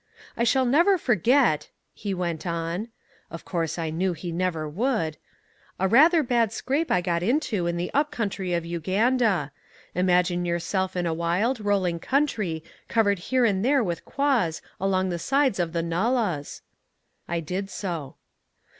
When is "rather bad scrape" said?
5.87-6.89